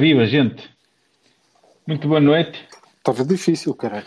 [0.00, 0.68] viva, gente.
[1.86, 2.66] Muito boa noite.
[2.98, 4.06] Estava difícil, caralho.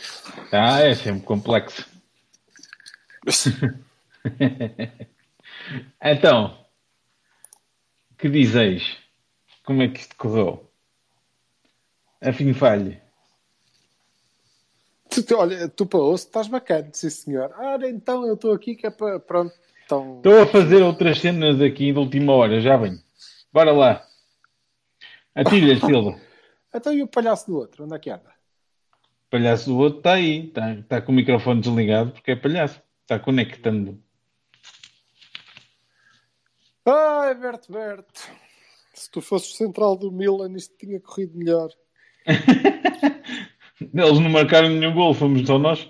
[0.52, 1.88] Ah, é sempre complexo.
[6.04, 6.58] então,
[8.18, 8.98] que dizeis?
[9.66, 10.70] Como é que isto correu?
[12.22, 12.98] A fim falho.
[15.10, 17.54] Tu, tu- olha, tu para osso estás bacana, sim senhor.
[17.58, 19.20] Ora, então eu estou aqui que é para.
[19.20, 19.54] Pronto.
[19.86, 23.00] Então, Estou a fazer outras cenas aqui de última hora, já venho.
[23.52, 24.06] Bora lá.
[25.36, 26.20] Atilha, Silva.
[26.74, 27.86] então e o palhaço do outro?
[27.86, 28.34] Onde é que anda?
[29.28, 30.48] O palhaço do outro está aí.
[30.48, 32.82] Está, está com o microfone desligado porque é palhaço.
[33.02, 34.02] Está conectando.
[36.86, 38.22] Ai, Berto, Berto.
[38.94, 41.70] Se tu fosses central do Milan, isto tinha corrido melhor.
[43.82, 45.90] Eles não marcaram nenhum gol, fomos só nós.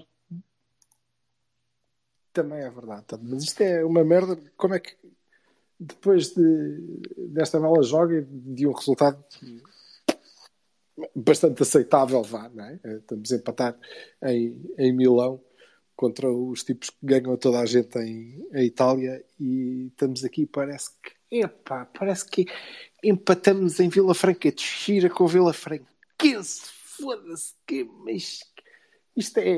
[2.31, 3.05] Também é verdade.
[3.21, 4.37] Mas isto é uma merda.
[4.55, 4.95] Como é que
[5.83, 9.23] depois de, desta bela joga e de um resultado
[11.15, 12.79] bastante aceitável, vá, não é?
[12.97, 13.79] Estamos a empatar
[14.23, 15.41] em, em Milão
[15.95, 20.89] contra os tipos que ganham toda a gente em, em Itália e estamos aqui, parece
[21.01, 22.45] que, epá, parece que
[23.03, 26.61] empatamos em Vila Franca de Xira com Vila Franquense.
[26.97, 28.39] Foda-se, que, mas
[29.15, 29.49] isto é,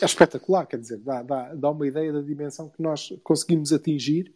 [0.00, 4.34] é espetacular, quer dizer, dá, dá, dá uma ideia da dimensão que nós conseguimos atingir.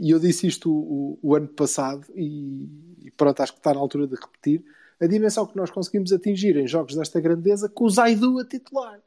[0.00, 2.68] E eu disse isto o, o- ano passado, e,
[3.04, 4.64] e pronto, acho que está na altura de repetir.
[5.00, 8.98] A dimensão que nós conseguimos atingir em jogos desta grandeza com o Zaidu a titular.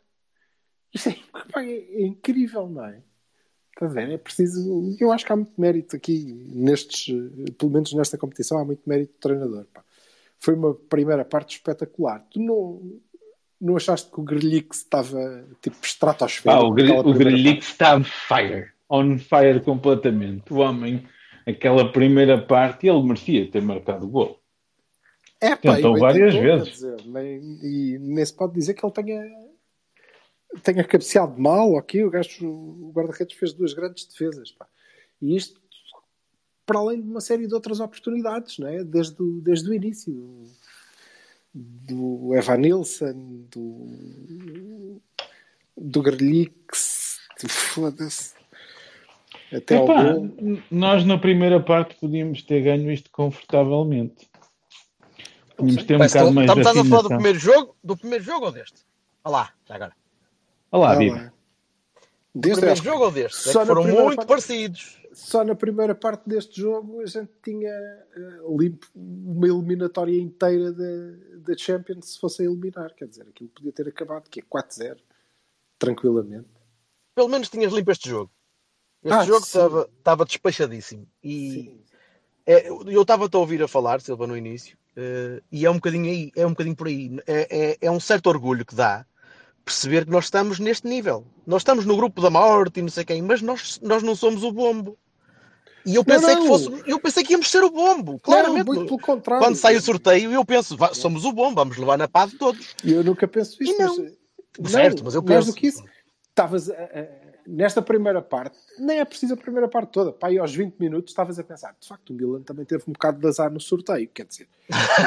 [0.94, 1.18] Isto é,
[1.58, 3.02] é- é incrível, não é?
[3.74, 4.10] Está a ver?
[4.12, 4.96] É preciso.
[5.00, 7.08] Eu acho que há muito mérito aqui, nestes,
[7.58, 9.66] pelo menos nesta competição, há muito mérito do treinador.
[9.74, 9.84] pá.
[10.40, 12.24] Foi uma primeira parte espetacular.
[12.30, 13.00] Tu não,
[13.60, 16.64] não achaste que o Grelix estava tipo estratosférico?
[16.64, 18.73] Ah, o, Gre- Grelix está on fire.
[18.96, 20.54] On fire completamente.
[20.54, 21.04] O homem,
[21.48, 24.40] aquela primeira parte, ele merecia ter marcado o gol.
[25.42, 26.70] É, pá, Tentou várias vezes.
[26.74, 29.22] dizer, nem, e nem se pode dizer que ele tenha,
[30.62, 32.04] tenha cabeceado mal, ok?
[32.04, 34.68] O gajo, o guarda-redes fez duas grandes defesas, pá.
[35.22, 35.60] E isto
[36.66, 38.84] para além de uma série de outras oportunidades, não é?
[38.84, 40.14] Desde, o- desde o início.
[41.54, 43.14] Do, do Evan Nilsson,
[43.52, 45.02] do,
[45.78, 48.34] do Grelix, foda-se.
[49.54, 50.26] Até Epá, gol.
[50.26, 54.30] n- nós na primeira parte podíamos ter ganho isto confortavelmente.
[55.58, 58.46] Tínhamos ter um Parece bocado mais Estamos a falar do primeiro jogo, do primeiro jogo
[58.48, 58.82] ou deste?
[59.24, 59.94] Olha lá, já agora.
[60.72, 60.96] Olha lá.
[60.96, 61.00] Do
[62.42, 63.50] Desde primeiro acho jogo ou deste?
[63.50, 65.00] É só que na foram muito parte- parecidos.
[65.14, 70.84] só na primeira parte deste jogo a gente tinha eh, limpo uma eliminatória inteira da,
[71.46, 72.96] da Champions se fosse a eliminar.
[72.96, 74.98] Quer dizer, aquilo podia ter acabado, que é 4-0,
[75.78, 76.48] tranquilamente.
[77.14, 78.32] Pelo menos tinhas limpo este jogo.
[79.04, 81.06] Este Ah, jogo estava estava despachadíssimo.
[81.24, 81.80] E
[82.46, 86.06] é, eu estava-te a ouvir a falar, Silva, no início, eh, e é um bocadinho
[86.10, 87.12] aí, é um bocadinho por aí.
[87.28, 89.06] É, é, é um certo orgulho que dá
[89.66, 91.26] perceber que nós estamos neste nível.
[91.48, 94.44] Nós estamos no grupo da morte e não sei quem, mas nós, nós não somos
[94.44, 94.98] o bombo.
[95.86, 96.42] E eu pensei não.
[96.42, 98.66] que fosse, eu pensei que íamos ser o bombo, claramente.
[98.68, 99.46] Não, muito pelo contrário.
[99.46, 102.38] Quando sai o sorteio, eu penso, "Vá, somos o bombo, vamos levar na pá de
[102.38, 102.74] todos.
[102.84, 103.74] E eu nunca penso isso.
[103.74, 103.96] E não.
[104.60, 105.52] Mas, Certo, não, mas eu mais penso.
[105.52, 105.84] do que isso,
[106.30, 110.12] estavas a- a- nesta primeira parte, nem é preciso a primeira parte toda.
[110.12, 112.94] Pá, e aos 20 minutos estavas a pensar, de facto, o Milan também teve um
[112.94, 114.10] bocado de azar no sorteio.
[114.14, 114.48] Quer dizer,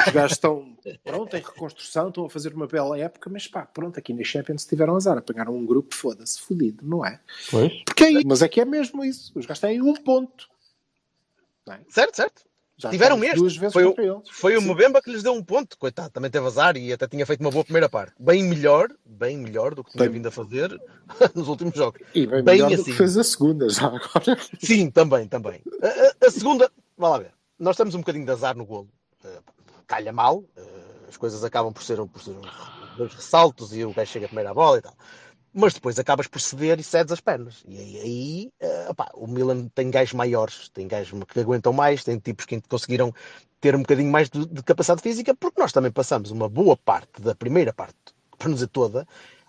[0.07, 3.99] os gajos estão pronto, em reconstrução, estão a fazer uma bela época, mas pá, pronto,
[3.99, 7.19] aqui na Champions tiveram azar, apanharam um grupo, foda-se, fodido, não é?
[7.49, 7.73] Pois.
[7.83, 8.11] Porque é.
[8.25, 9.31] Mas é que é mesmo isso.
[9.35, 10.47] Os gajos têm um ponto.
[11.65, 11.79] Não é?
[11.89, 12.43] Certo, certo.
[12.77, 13.37] Já Tiveram mesmo.
[13.39, 14.21] duas vezes Foi o-.
[14.31, 14.61] Foi o.
[14.61, 17.49] Mbemba que lhes deu um ponto, coitado, também teve azar e até tinha feito uma
[17.49, 18.13] boa primeira parte.
[18.19, 20.79] Bem melhor, bem melhor do que tinha Bem- vindo a fazer
[21.33, 21.99] nos últimos jogos.
[22.13, 22.83] E bem, Bem melhor do assim.
[22.91, 24.37] que fez a segunda já agora.
[24.61, 25.59] Sim, também, também.
[26.21, 28.87] A, a- segunda, vá lá ver, nós temos um bocadinho de azar no golo.
[29.25, 29.39] Eh,
[29.87, 30.63] calha mal, eh,
[31.09, 32.35] as coisas acabam por ser, por ser
[32.95, 34.93] dois ressaltos e o gajo chega primeiro à bola e tal.
[35.59, 37.63] Mas depois acabas por ceder e cedes as pernas.
[37.67, 42.03] E aí, aí eh, opá, o Milan tem gajos maiores, tem gajos que aguentam mais,
[42.03, 43.11] tem tipos que conseguiram
[43.59, 47.19] ter um bocadinho mais de, de capacidade física, porque nós também passamos uma boa parte
[47.21, 47.95] da primeira parte,
[48.37, 49.07] para não dizer toda,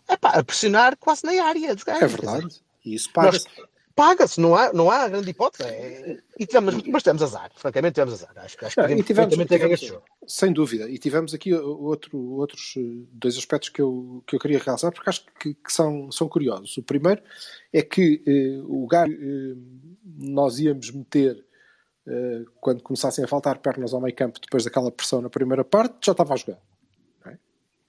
[0.09, 2.03] a pressionar quase na área dos gajos.
[2.03, 2.63] É verdade.
[2.83, 3.47] E isso paga-se.
[3.59, 5.69] nós- Paga-se, não há, não há grande hipótese.
[5.69, 8.31] É- e tivemos, mas tivemos azar, francamente tivemos azar.
[8.37, 10.05] Acho, que- acho que podíamos e tivemos, tivemos- jogo.
[10.25, 12.81] sem dúvida, e tivemos aqui outro, outros eh,
[13.13, 16.77] dois aspectos que eu, que eu queria realçar, porque acho que, que são, são curiosos.
[16.77, 17.21] O primeiro
[17.73, 19.57] é que eh, o lugar eh,
[20.17, 21.45] nós íamos meter
[22.07, 26.07] eh, quando começassem a faltar pernas ao meio campo depois daquela pressão na primeira parte,
[26.07, 26.59] já estava a jogar.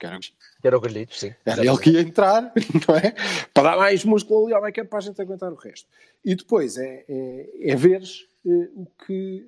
[0.00, 0.18] Que era-
[0.62, 0.80] Que era o
[1.10, 1.34] sim.
[1.44, 2.52] era ele que ia entrar,
[2.88, 3.14] não é?
[3.52, 5.88] Para dar mais músculo ali ao campo para a gente aguentar o resto.
[6.24, 8.02] E depois é, é, é ver
[8.44, 9.46] o que.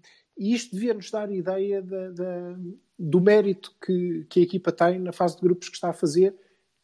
[0.00, 2.56] eh, e isto devia nos dar ideia da- da-
[2.98, 6.34] do mérito que, que a equipa tem na fase de grupos que está a fazer,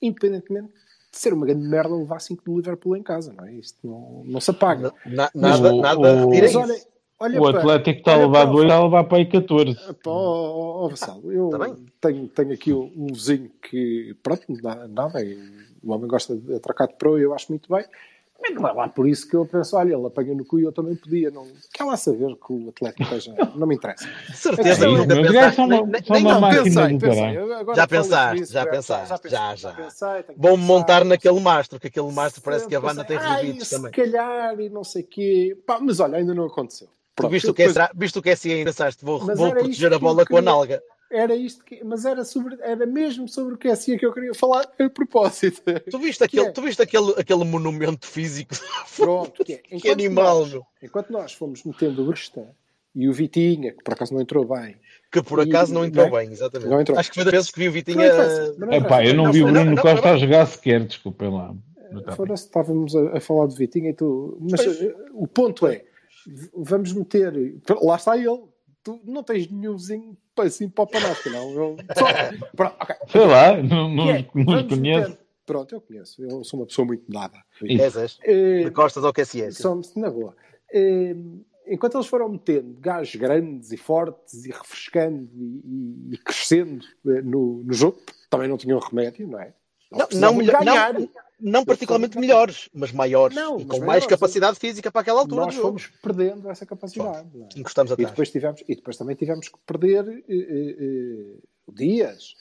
[0.00, 0.68] independentemente
[1.10, 3.54] de ser uma grande merda levar 5 do Liverpool em casa, não é?
[3.54, 4.92] Isto não, não se apaga.
[5.06, 6.76] Na- nada, O- nada o- Mas olha,
[7.20, 9.74] olha O para- Atlético está a levar para- dois, está a levar para aí 14.
[9.74, 11.58] Pá, ó, ó, ó, Vassalo, eu Tá
[12.10, 14.42] tenho, tenho aqui um, vizinho que, pronto,
[14.88, 15.36] nada, e
[15.82, 17.84] o homem gosta de atracar de pro e eu acho muito bem,
[18.40, 20.62] mas não é lá por isso que eu penso, olha, ele apanha no cu e
[20.62, 21.44] eu também podia, não
[21.74, 24.08] quer lá saber que o Atlético esteja, não me interessa.
[24.32, 25.60] Certeza É isso, os pensaste.
[25.66, 26.40] nem- uma- nem- não.
[26.40, 29.72] máquina Pensei, pensei, agora Já pensaste, disso, já já- pensaste, já, já.
[29.72, 30.24] pensar.
[30.56, 33.90] montar naquele mastro, que aquele mastro parece que a banda tem ai, rebites se também.
[33.90, 36.86] calhar e não sei o quê, Pá, mas olha, ainda não aconteceu.
[37.18, 39.04] Pronto, viste eu o que é, depois- será- viste o que é assim e pensaste,
[39.04, 40.82] vou, Mas vou proteger a bola com a nalga.
[41.10, 44.12] Era isto que, mas era, sobre, era mesmo sobre o que é assim que eu
[44.12, 45.62] queria falar a propósito.
[45.90, 46.50] Tu viste aquele, é?
[46.50, 48.54] tu viste aquele, aquele monumento físico?
[48.94, 49.56] Pronto, que é.
[49.56, 50.66] que Enquanto animal, nós, meu.
[50.82, 52.46] enquanto nós fomos metendo o Bresta
[52.94, 54.76] e o Vitinha, que por acaso não entrou bem,
[55.10, 56.24] Que por E- acaso não entrou não é?
[56.24, 56.68] bem, exatamente.
[56.70, 56.98] Não entrou.
[56.98, 58.12] Acho que foi das vezes que vi o Vitinha.
[58.58, 61.54] Não Epá, eu não Não, vi o Bruno não, Costa a jogar sequer, desculpem lá.
[62.14, 64.36] Foda-se, estávamos a, a falar de Vitinha e tu.
[64.50, 65.86] Mas eh, o ponto é:
[66.54, 67.32] vamos meter.
[67.82, 68.42] Lá está ele.
[68.82, 71.50] Tu não tens nenhumzinho para assim para o panasco, não.
[71.52, 72.06] Eu, só,
[72.56, 72.96] pronto, ok.
[73.08, 74.76] Sei lá, não, não, Que é, não conheço.
[75.10, 76.22] meter- Pronto, eu conheço.
[76.22, 77.42] Eu sou uma pessoa muito nada.
[77.62, 78.18] És, és.
[78.22, 79.62] Eh, De costas ao QSS.
[79.62, 80.36] Somos na boa.
[80.70, 81.16] Eh,
[81.66, 87.22] enquanto eles foram metendo gajos grandes e fortes e refrescando e, e- e crescendo eh,
[87.22, 87.98] no, no jogo,
[88.28, 89.54] também não tinham remédio, não é?
[89.90, 90.92] Não, não, ganhar.
[90.92, 91.08] não,
[91.40, 93.36] não particularmente melhores, mas maiores.
[93.36, 95.68] Não, e mas com mais capacidade física para aquela altura Nós do jogo.
[95.68, 97.28] fomos perdendo essa capacidade.
[97.34, 97.48] não é?
[97.56, 98.10] Encostamos E atrás.
[98.10, 101.36] depois, tivemos, e depois também tivemos que perder eh, eh, eh,
[101.66, 102.34] o Dias,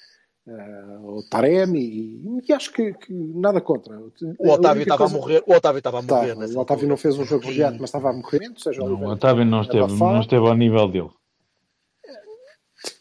[0.48, 4.00] eh, o Taremi, e, e acho que, que nada contra.
[4.40, 5.44] O Otávio estava a morrer.
[5.46, 6.88] O Otávio estava a morrer Estava, o Otávio altura.
[6.88, 8.52] não fez um jogo brilhante, mas estava a morrer.
[8.58, 11.10] Seja Não, o Otávio não esteve, não esteve ao nível dele.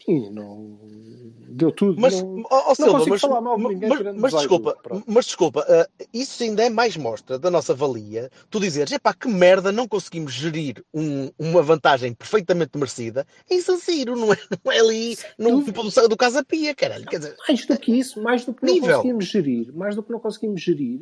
[0.04, 0.78] Sim, não
[1.56, 2.00] deu tudo.
[2.00, 5.04] Mas, não, ó, Silva, consigo mas, falar mal de ninguém mas, mas desculpa, pronto.
[5.06, 8.30] mas desculpa, ah, isso ainda é mais mostra da nossa valia.
[8.50, 13.78] Tu dizeres, epá, que merda, não conseguimos gerir um- uma vantagem perfeitamente merecida em San
[13.78, 17.06] Siro, não é, não é ali no tipo do, do Casa Pia, caralho.
[17.06, 18.96] Quer dizer, mais do que isso, mais do que não Nível.
[18.96, 21.00] conseguimos gerir, mais do que não conseguimos gerir,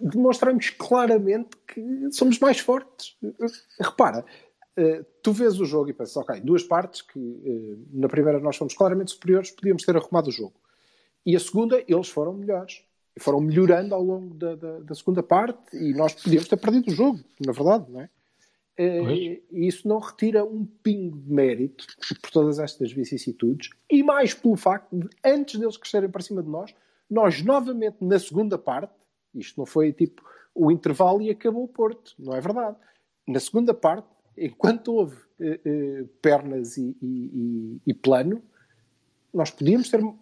[0.00, 3.16] demonstramos claramente que somos mais fortes.
[3.80, 4.47] Repara, eh,
[5.22, 8.74] tu vês o jogo e pensas, ok, duas partes que eh, na primeira nós fomos
[8.74, 10.54] claramente superiores, podíamos ter arrumado o jogo.
[11.26, 12.82] E a segunda, eles foram melhores.
[13.16, 16.88] E Foram melhorando ao longo da, da- da segunda parte e nós podíamos ter perdido
[16.88, 18.10] o jogo, na verdade, não é?
[18.76, 19.02] Eh.
[19.50, 21.84] E isso não retira um pingo de mérito
[22.22, 26.48] por todas estas vicissitudes e mais pelo facto de, antes deles crescerem para cima de
[26.48, 26.72] nós,
[27.10, 28.92] nós novamente na segunda parte,
[29.34, 30.22] isto não foi tipo
[30.54, 32.76] o intervalo e acabou o Porto, não é verdade.
[33.26, 34.06] Na segunda parte,
[34.46, 38.42] enquanto houve eh, eh, pernas e, e- e- plano,
[39.32, 40.14] nós podíamos ter foi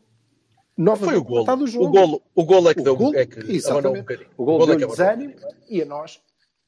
[0.76, 1.44] novamente o golo.
[1.64, 1.86] o jogo.
[1.86, 3.38] O golo, o golo é que O deu golo, é que
[3.90, 4.28] um bocadinho.
[4.36, 4.96] O gol é deu que abanou.
[5.16, 5.34] desânimo
[5.68, 6.20] e a nós,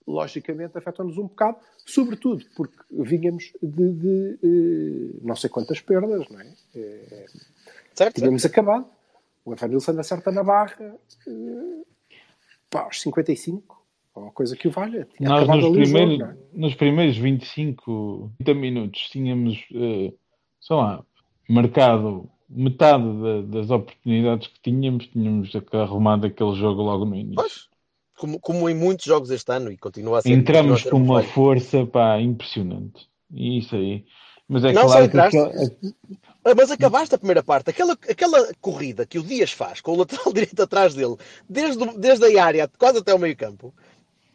[0.06, 6.40] logicamente, afetou-nos um bocado, sobretudo porque vínhamos de, de, eh, não sei quantas perdas, não
[6.40, 6.46] é?
[7.94, 8.14] Certo?
[8.16, 8.86] Tínhamos acabado.
[9.44, 11.82] O Evanilson acerta na barra eh,
[12.70, 13.77] pá, aos 55, ou
[14.18, 15.06] uma coisa que o valha.
[15.16, 16.36] Tinha Nós acabado nos jogo, primeiros, não é?
[16.52, 20.12] nos primeiros 25, 30 minutos tínhamos, eh,
[20.60, 21.02] sei lá,
[21.48, 27.36] marcado metade da- das oportunidades que tínhamos, tínhamos arrumado aquele jogo logo no início.
[27.36, 27.68] Pois,
[28.16, 30.30] como, como em muitos jogos este ano e continua a ser.
[30.32, 33.08] Entramos a com um uma força pá, impressionante.
[33.30, 34.04] E isso aí.
[34.48, 35.38] Mas é Não claro que entraste,
[36.42, 37.68] Ah, Mas acabaste a primeira parte.
[37.68, 42.38] Aquela, aquela corrida que o Dias faz com o lateral direito atrás dele, desde, desde
[42.38, 43.74] a área quase até o meio campo,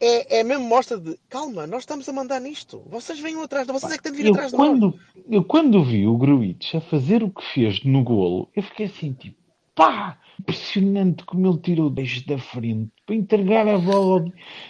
[0.00, 2.82] é, é mesmo mostra de calma, nós estamos a mandar nisto.
[2.86, 4.68] Vocês venham atrás, vocês é que têm de vir eu, atrás de nós.
[4.68, 4.98] quando,
[5.30, 9.12] eu quando vi o Gruitch a fazer o que fez no golo, eu fiquei assim,
[9.12, 9.36] tipo,
[9.74, 14.24] pá, impressionante como ele tirou o deixo da frente para entregar a bola.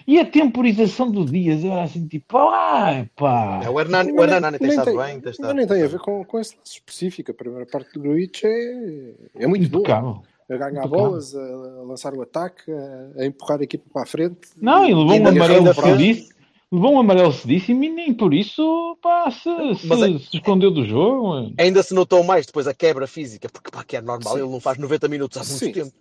[0.07, 3.61] E a temporização do Dias, eu era assim, tipo, ah, pá.
[3.65, 5.55] É, o Hernani, o Hernani tem nem estado tem- bem, tem mas estado.
[5.55, 7.31] nem tem a ver com, com esse específico.
[7.31, 10.23] A primeira parte do Gruitch é, é muito boa.
[10.51, 14.07] A ganhar bolas, a, a lançar o ataque, a, a empurrar a equipa para a
[14.07, 14.49] frente.
[14.61, 16.35] Não, e levou um amarelo cedíssimo.
[16.73, 20.71] Levou um amarelo cedíssimo e nem por isso, pá, se, se, Mas é- se escondeu
[20.71, 21.53] do jogo.
[21.57, 24.41] Ainda se notou mais depois a quebra física, porque pá, que é normal, Sim.
[24.41, 25.73] ele não faz 90 minutos há muito Sim.
[25.73, 25.93] tempo.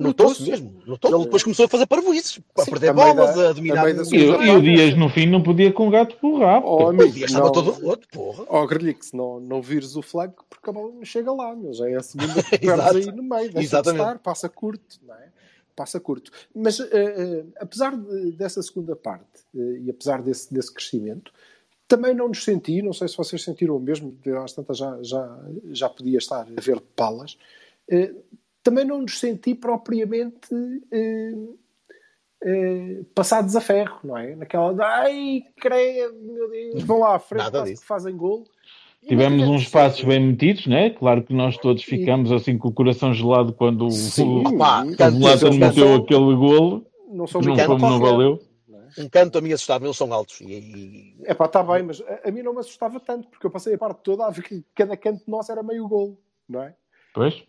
[0.00, 0.82] Notou-se mesmo.
[0.86, 1.14] Notou.
[1.14, 3.88] Ele depois começou a fazer parvoíces, a Sim, perder bolas, a dominar.
[3.90, 6.66] E, e o Dias no fim não podia com o gato pelo rabo.
[6.66, 8.44] Oh, O Dias estava não- todo roto, porra.
[8.48, 11.72] Ó, Grelhico, se não, não vires o flanco, porque a bola não chega lá, meu.
[11.72, 13.42] Já é a segunda que perdes aí no meio.
[13.52, 14.02] Deixa de Exatamente.
[14.02, 15.28] estar, passa curto, não é?
[15.76, 16.30] Passa curto.
[16.54, 19.24] Mas, eh, eh, apesar de- dessa segunda parte,
[19.56, 21.32] eh, e apesar desse, desse crescimento,
[21.88, 24.98] também não nos senti, não sei se vocês sentiram o mesmo, eu, às tantas já,
[25.02, 25.38] já,
[25.72, 27.36] já podia estar a ver palas,
[28.62, 30.54] também não nos senti propriamente
[30.92, 31.34] eh,
[32.44, 34.34] eh, passados a ferro, não é?
[34.36, 38.44] Naquela de, ai, credo, meu Deus, vão lá à frente, quase que fazem gol.
[39.02, 40.90] E Tivemos uns passos bem metidos, né?
[40.90, 45.52] Claro que nós todos ficamos assim com o coração gelado quando o, Sim, o, Zlatan
[45.58, 46.86] meteu aquele golo.
[47.08, 48.38] não são Não, foi, não valeu.
[48.98, 50.40] Um canto a mim assustava, eles são altos.
[50.40, 53.46] E, e- É pá, está bem, mas a, a mim não me assustava tanto, porque
[53.46, 56.62] eu passei a parte toda a ver que cada canto nosso era meio gol, não
[56.62, 56.74] é?
[57.14, 57.42] Pois.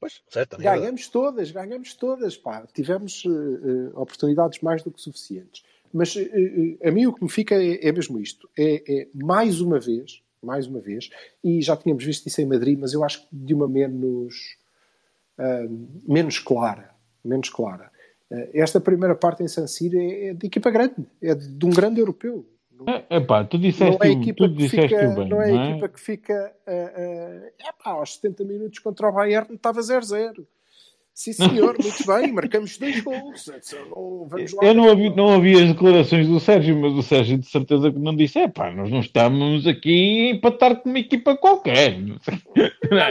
[0.00, 0.80] Pois, certo, é verdade.
[0.80, 2.66] Ganhamos todas, ganhamos todas, pá.
[2.72, 5.64] Tivemos eh, eh, oportunidades mais do que suficientes.
[5.92, 8.48] Mas eh, a mim o que me fica é, é mesmo isto.
[8.56, 11.10] É, é, mais uma vez, mais uma vez,
[11.42, 14.56] e já tínhamos visto isso em Madrid, mas eu acho que de uma menos,
[16.06, 16.94] menos clara.
[17.24, 17.90] Menos clara.
[18.52, 21.98] Esta primeira parte em San Siro é, é de equipa grande, é de um grande
[21.98, 22.46] europeu.
[22.86, 25.66] É, epá, tu Não disseste, é a equipa tu que fica, bem, não é a
[25.70, 30.46] equipa que fica uh, epá, aos 70 minutos contra o Bayern estava 0-0.
[31.18, 33.50] Sim, senhor, muito bem, marcamos dois gols.
[33.90, 34.64] Não, Vamos lá.
[34.66, 37.98] Eu não ouvi, não ouvi as declarações do Sérgio, mas o Sérgio de certeza que
[37.98, 41.98] não disse: é pá, nós não estamos aqui a empatar com uma equipa qualquer.
[42.00, 42.18] Não.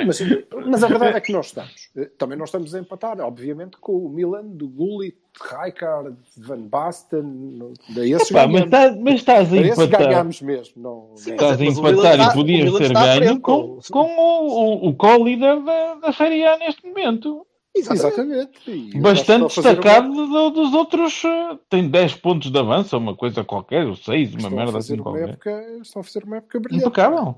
[0.06, 0.22] Mas,
[0.68, 1.90] mas a verdade é que nós estamos.
[1.98, 7.60] Eh, Também nós estamos a empatar, obviamente, com o Milan do Gullit, Rijkaard, Van Basten.
[7.98, 10.08] esses Epá, mas, tá- mas estás a empatar.
[10.08, 10.82] ganhamos mesmo.
[10.82, 14.48] Não, Sim, não- Estás a empatar e podias ter ganho com- com o,
[14.86, 17.46] o, o co-líder da, da Série A neste momento.
[17.80, 18.72] Exatamente.
[18.72, 21.24] E eu Bastante destacado do- dos outros.
[21.26, 24.72] eh, Tem 10 pontos de avanço, uma coisa qualquer, ou 6, uma Estão a, merda
[24.74, 25.30] fazer assim uma qualquer.
[25.30, 26.86] época, estão a fazer uma época brilhante.
[26.86, 27.36] Impecável.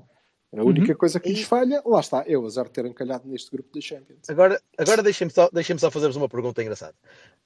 [0.56, 0.98] A única Uhum.
[0.98, 3.80] coisa que lhes falha, lá está, é o azar de terem calhado neste grupo da
[3.80, 4.28] Champions.
[4.28, 6.94] Agora, agora deixem-me só, deixem só fazer-vos uma pergunta engraçada.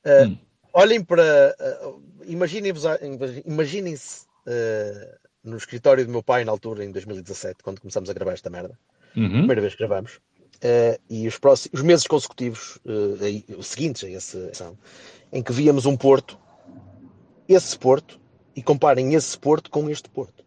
[0.05, 0.39] Uh, Hum.
[0.73, 1.55] Olhem para.
[1.87, 2.03] uh,
[3.47, 8.33] Imaginem-se uh, no escritório do meu pai na altura, em 2017, quando começamos a gravar
[8.33, 8.79] esta merda.
[9.17, 9.29] Uhum.
[9.39, 10.21] Primeira vez que gravamos.
[10.57, 14.79] Uh, e os, próximos, os meses consecutivos, uh, seguintes a essa ação,
[15.33, 16.39] em que víamos um Porto,
[17.49, 18.21] esse Porto,
[18.57, 20.45] e comparem esse Porto com este Porto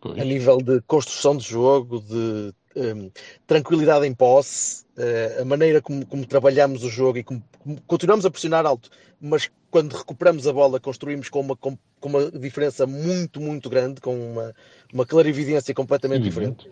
[0.00, 0.18] Pois.
[0.18, 3.10] a nível de construção de jogo, de hum,
[3.46, 8.24] tranquilidade em posse, eh, a maneira como, como trabalhamos o jogo e como, como continuamos
[8.24, 12.86] a pressionar alto, mas quando recuperamos a bola construímos com uma, com, com uma diferença
[12.86, 14.54] muito, muito grande, com uma,
[14.92, 16.70] uma clarividência completamente diferente.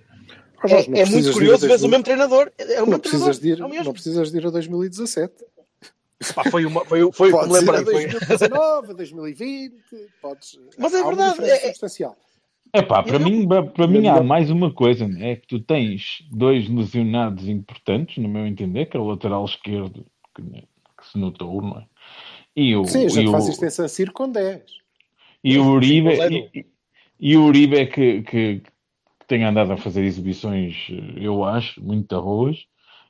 [0.65, 2.53] Não É, é muito precisas de ir a curioso ver o 2000 mesmo treinador.
[2.59, 3.59] É é o Não mesmo precisas, de treinador.
[3.59, 3.85] ir, É o mesmo.
[3.85, 5.35] não precisas de ir a 2017.
[6.35, 7.85] Pá, foi uma, foi, foi Podes a lembrei.
[7.85, 8.07] Foi...
[8.07, 9.75] 2019, a 2020,
[10.23, 10.59] podes...
[10.79, 12.17] Mas é verdade, é- é- substancial.
[12.73, 15.33] É pá, para mim, para mim há mais uma coisa, né?
[15.33, 20.05] é que tu tens dois lesionados importantes, no meu entender, que é o lateral esquerdo,
[20.35, 21.85] que, que se notou, não é?
[22.55, 24.63] E o, Sim, a gente e faz o, isto em San Siro com 10.
[25.45, 26.09] e o Uribe,
[26.55, 26.67] e,
[27.21, 28.63] e- o Uribe é que, que,
[29.26, 32.64] que tem andado a fazer exibições, eu acho, muito boas.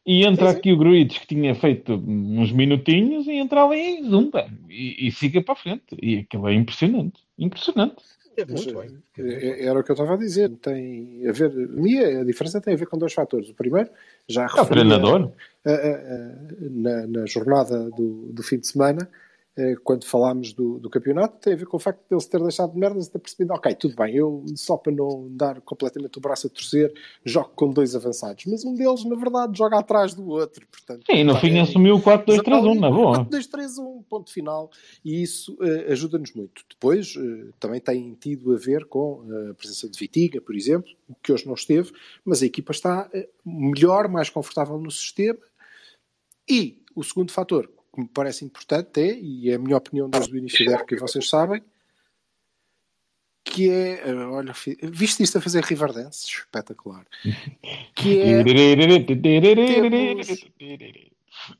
[0.05, 0.59] E entra Sim, sim.
[0.59, 5.13] aqui o Gruites, que tinha feito uns minutinhos, e entra ali e zumba, e, e
[5.13, 5.97] siga para a frente.
[6.01, 7.97] E aquilo é impressionante, impressionante.
[8.37, 8.97] É muito bem.
[9.19, 10.51] É- Era o que eu estava a dizer.
[10.63, 13.49] Tem a ver, a minha a diferença tem a ver com dois fatores.
[13.49, 13.91] O primeiro,
[14.29, 15.33] já É o treinador.
[15.65, 16.35] a- a- a-
[16.71, 19.36] na, na jornada do, do fim de semana, eh,
[19.85, 22.41] quando falámos do, do campeonato, tem a ver com o facto de ele se ter
[22.41, 26.19] deixado de merdas e ter percebido, ok, tudo bem, eu só para não dar completamente
[26.19, 26.93] o braço a torcer,
[27.25, 28.45] jogo com dois avançados.
[28.47, 30.67] Mas um deles, na verdade, joga atrás do outro.
[30.67, 33.25] Portanto, Sim, no fim é- assumiu o 4-2-3-1, na boa.
[33.25, 34.71] 4-2-3-1, ponto final.
[35.05, 36.63] E isso eh, ajuda-nos muito.
[36.69, 40.91] Depois, eh, também tem tido a ver com eh, a presença de Vitiga, por exemplo,
[41.23, 41.93] que hoje não esteve,
[42.25, 45.39] mas a equipa está eh, melhor, mais confortável no sistema.
[46.49, 50.33] E o segundo fator que me parece importante é, e é a minha opinião desde
[50.33, 51.65] o início da época, e vocês sabem,
[53.43, 56.27] que é, eh, olha, viste isto a fazer Riverdance?
[56.27, 57.07] Espetacular.
[57.95, 58.45] Que é,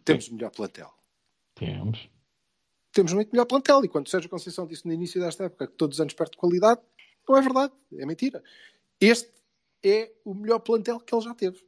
[0.05, 0.93] temos melhor plantel.
[1.55, 2.11] Temos.
[2.93, 3.85] temos muito melhor plantel.
[3.85, 6.37] E quando o Sérgio Conceição disse no início desta época que todos os anos perde
[6.37, 6.81] qualidade,
[7.27, 8.43] não é verdade, é mentira.
[9.01, 9.31] Este
[9.83, 11.65] é o melhor plantel que ele já teve.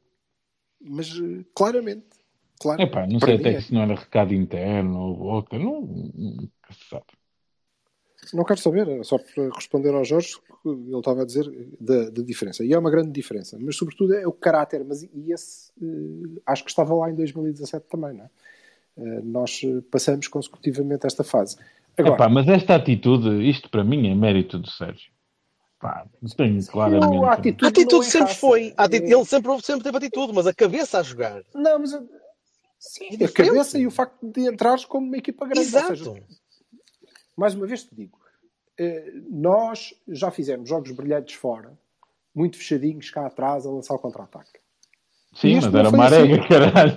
[0.79, 2.18] Mas eh, claramente.
[2.59, 3.53] Claro, Epá, não sei até é.
[3.55, 7.05] que se não era recado interno ou não, nunca se sabe.
[8.33, 10.35] Não quero saber, era só para responder ao Jorge,
[10.65, 11.45] ele estava a dizer
[11.79, 12.63] da, da diferença.
[12.63, 14.83] E é uma grande diferença, mas sobretudo é o caráter.
[14.83, 18.29] Mas e esse, eh, acho que estava lá em 2017 também, não é?
[18.97, 21.55] Eh, nós eh, passamos consecutivamente esta fase.
[21.97, 25.11] Agora, Epá, mas esta atitude, isto para mim é mérito do Sérgio.
[25.79, 27.13] Pá, tenho claramente.
[27.15, 28.39] não, a A atitude, atitude não é sempre raça.
[28.41, 28.73] foi.
[28.77, 31.41] A ati- É- Ele sempre, sempre teve atitude, mas a cabeça a jogar.
[31.55, 31.93] Não, mas
[32.79, 35.59] sim, É a cabeça e o facto de entrares como uma equipa grande.
[35.59, 35.87] Ou Exato.
[35.97, 36.23] seja,
[37.37, 38.17] mais uma vez te digo,
[38.77, 41.77] eh, nós já fizemos jogos brilhantes fora,
[42.33, 44.59] muito fechadinhos cá atrás a lançar o contra-ataque.
[45.33, 46.47] Sim, mas era foi uma arega, assim.
[46.47, 46.95] caralho.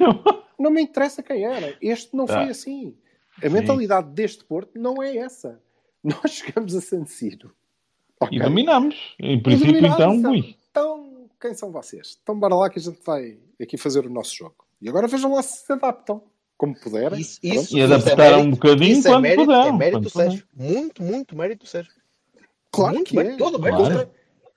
[0.58, 1.76] Não me interessa quem era.
[1.82, 2.34] Este não Tá.
[2.40, 2.96] foi assim.
[3.42, 5.60] A mentalidade deste Porto não é essa.
[6.02, 7.52] Nós chegamos a San Siro.
[8.20, 8.38] E Ok?
[8.40, 9.14] dominamos.
[9.18, 10.56] Em E princípio, então, ui.
[10.70, 12.18] Então, quem são vocês?
[12.22, 14.64] Então, bora lá que a gente vai aqui fazer o nosso jogo.
[14.82, 16.22] E agora vejam lá se se adaptam.
[16.58, 17.18] Como puderem.
[17.20, 17.54] Isso, Pronto.
[17.54, 20.10] isso, E isso é adaptaram mérito- um bocadinho isso é quando mérito, puderam, é mérito
[20.10, 20.44] Sérgio.
[20.54, 21.92] Muito, muito mérito Sérgio.
[22.70, 23.36] Claro Muito que bem, é.
[23.36, 23.94] todo bem, Claro.
[23.94, 24.10] Contra-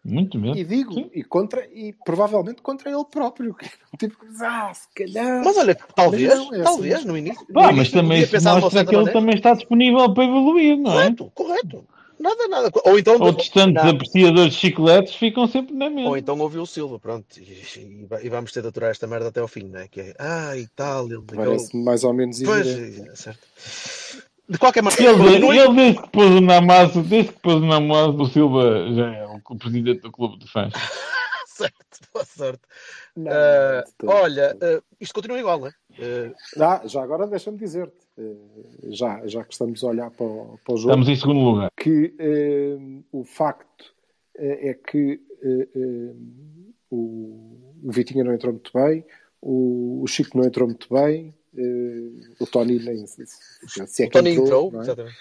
[0.07, 0.55] Muito mesmo.
[0.55, 1.09] E digo, Sim.
[1.15, 3.55] e contra, e provavelmente contra ele próprio.
[3.97, 5.43] Tipo, ah, se calhar.
[5.43, 7.07] Mas olha, talvez, Mas não, é talvez, assim.
[7.07, 7.45] no início.
[7.47, 10.77] Pá, no mas início também podia se mostra que ele também está disponível para evoluir,
[10.77, 11.05] não é?
[11.05, 11.87] Correto, correto.
[12.27, 12.71] Nada, nada.
[12.85, 13.91] Ou então, Outros tantos Não.
[13.91, 16.09] apreciadores de chicletes ficam sempre na mesma.
[16.09, 17.25] Ou então ouviu o Silva, pronto.
[17.37, 19.87] E, e- e vamos ter de aturar esta merda até ao fim, não é?
[19.87, 21.35] Que é, ah, e tal, ele ligou.
[21.45, 23.09] Parece mais ou menos Pois, evidente.
[23.09, 23.39] é, certo.
[24.49, 27.65] De qualquer maneira, Ele, continua- ele desde que pôs o Namazo, desde que pôs o
[27.65, 30.73] Namazo, o Silva já é o presidente do clube de fãs.
[31.47, 31.84] certo,
[32.15, 32.61] boa sorte.
[33.15, 35.73] Não, de todo, olha, ah, isto continua igual, não é?
[36.57, 37.93] Ah, já agora deixa-me dizer-te,
[38.85, 41.71] já, já que estamos a olhar para o, para o jogo, Estamos em segundo lugar.
[41.75, 42.13] que
[43.11, 43.93] o facto
[44.37, 45.19] é que
[46.89, 49.05] o, o Vitinha não entrou muito bem,
[49.41, 51.33] o, o Chico não entrou muito bem,
[52.39, 54.83] o Tony nem se, se é o que Tony entrou, não é?
[54.83, 55.15] exatamente.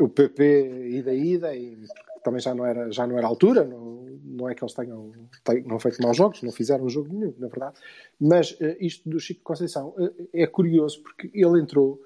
[0.00, 1.78] o PP ida ida e
[2.22, 5.12] também já não era já não era a altura não, não é que eles tenham,
[5.44, 7.78] tenham não feito maus jogos não fizeram um jogo nenhum na verdade
[8.20, 12.00] mas eh, isto do Chico Conceição eh, é curioso porque ele entrou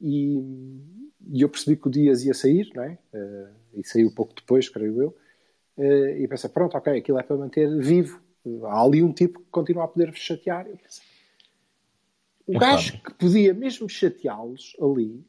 [0.00, 0.38] e,
[1.32, 2.98] e eu percebi que o Dias ia sair não é?
[3.12, 5.16] Eh, e saiu pouco depois creio eu
[6.18, 8.20] e pensei pronto ok aquilo é para manter vivo
[8.64, 11.04] há ali um tipo que continua a poder chatear eu pensei,
[12.46, 13.04] o É gajo claro.
[13.04, 15.24] que podia mesmo chateá-los ali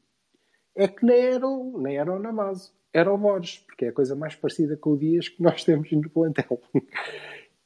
[0.76, 1.46] é que nem era,
[1.78, 4.98] nem era o Namazo, era o Borges, porque é a coisa mais parecida com o
[4.98, 6.60] Dias que nós temos no plantel.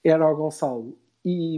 [0.04, 0.98] Era o Gonçalo.
[1.26, 1.58] E,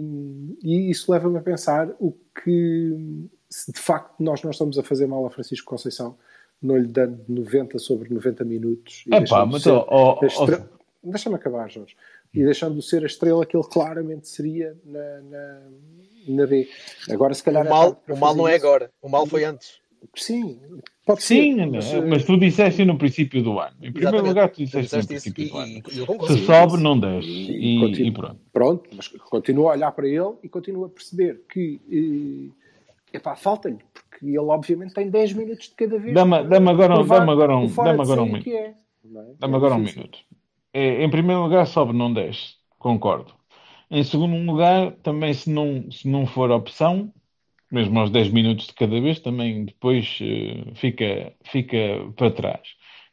[0.63, 2.11] e isso leva-me a pensar o
[2.43, 6.15] que, se de facto nós não estamos a fazer mal a Francisco Conceição,
[6.61, 9.03] não lhe dando 90 sobre 90 minutos.
[9.07, 10.75] e deixando pá, de mas ó, a estre- ó,
[11.07, 11.95] Deixa-me acabar, Jorge.
[12.33, 15.61] E deixando de ser a estrela que ele claramente seria na, na,
[16.29, 16.67] na B.
[17.09, 17.65] Agora, se calhar.
[17.65, 18.65] O mal, o mal não é isso.
[18.65, 19.79] agora, o mal foi antes.
[20.15, 20.59] Sim,
[21.05, 21.67] pode Sim, ser.
[21.71, 23.75] mas, eh, mas tu disseste no princípio do ano.
[23.81, 25.81] Em primeiro lugar, tu Tu disseste no disseste isso princípio do e, ano.
[26.27, 27.51] Se sobe, não desce.
[27.51, 28.39] E E, pronto.
[28.51, 31.81] Pronto, mas continua a olhar para ele e continua a perceber que
[33.13, 36.15] eh, epá, falta-lhe, porque ele obviamente tem 10 minutos de cada vez.
[36.15, 36.35] Dá-me
[36.69, 38.47] agora, um- dá-me agora um, de agora um minuto.
[38.49, 38.75] é, é?
[39.39, 40.19] Dá-me É agora um minuto.
[40.73, 42.55] É, em primeiro lugar, sobe, não desce.
[42.77, 43.33] Concordo.
[43.89, 47.13] Em segundo lugar, também se não, se não for opção,
[47.71, 51.77] mesmo aos 10 minutos de cada vez, também depois eh, fica, fica
[52.15, 52.61] para trás.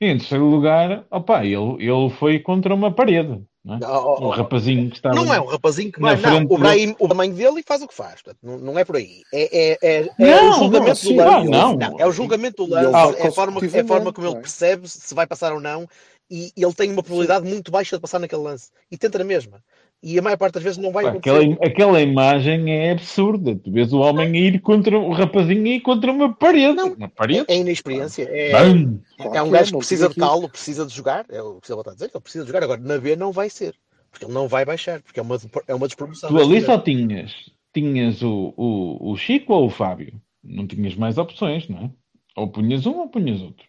[0.00, 3.40] E em terceiro lugar, opa, ele, ele foi contra uma parede.
[3.64, 3.78] Não é?
[3.84, 4.30] Oh, oh, O oh.
[4.30, 5.14] rapazinho que estava.
[5.14, 6.16] Não é um rapazinho que vai.
[6.16, 8.20] Não, o Brahim, o tamanho dele e faz o que faz.
[8.20, 9.22] Portanto, não, não é por aí.
[9.32, 11.54] É, é, é, é Não, o julgamento não, do lance.
[11.54, 12.00] ah, não.
[12.00, 12.90] é o julgamento do lance.
[12.90, 14.42] vai É a, forma, é a forma como ele não é?
[14.42, 15.88] percebe se vai passar ou não.
[16.28, 18.70] E ele tem uma probabilidade muito baixa de passar naquele lance.
[18.90, 19.62] E tenta na mesma.
[20.02, 21.30] E a maior parte das vezes não vai acontecer.
[21.30, 23.54] Aquela, aquela imagem é absurda.
[23.54, 26.74] Tu vês o homem a ir contra o rapazinho ir contra uma parede.
[26.74, 26.94] Não.
[26.94, 27.44] Uma parede.
[27.46, 28.28] É inexperiência.
[28.28, 28.50] É!
[28.50, 29.00] Claro
[29.32, 31.24] é um gajo que não precisa de calo, precisa de jogar.
[31.28, 32.10] É o que está a dizer.
[32.12, 32.64] Ele precisa de jogar.
[32.64, 33.74] Agora, na B não vai ser.
[34.10, 35.00] Porque ele não vai baixar.
[35.02, 35.38] Porque é uma,
[35.68, 36.28] é uma despromoção.
[36.30, 37.32] Tu ali só tinhas,
[37.72, 40.20] tinhas o, o, o Chico ou o Fábio.
[40.42, 41.90] Não tinhas mais opções, não é?
[42.36, 43.64] Ou punhas um ou punhas outro.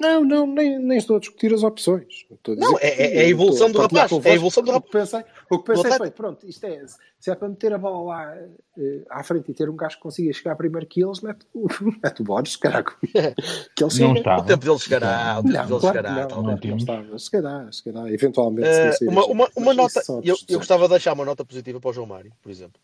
[0.00, 2.26] Não, não, nem, nem estou a discutir as opções.
[2.30, 4.34] Estou a dizer Não, que é- é- é a evolução estou do rapaz, é a
[4.34, 6.84] evolução do O que pensei, o que pensei foi, pronto, isto é,
[7.20, 8.36] se é para meter a bola lá
[8.76, 11.66] eh, à frente e ter um gajo que consiga chegar primeiro que eles, mete o,
[12.02, 12.96] mete o Borges, caraca.
[13.00, 14.08] que ele chega.
[14.08, 14.36] Não está.
[14.38, 15.38] O tempo dele chegará.
[15.38, 16.10] O tempo Não, dele claro que chegará.
[16.10, 16.44] não, talvez.
[16.44, 16.82] não, não temos.
[16.82, 18.68] está, mas chegará, chegará, eventualmente.
[18.68, 21.44] Eh, se não sair uma, uma, uma nota, eu, eu gostava de deixar uma nota
[21.44, 22.80] positiva para o João Mário, por exemplo,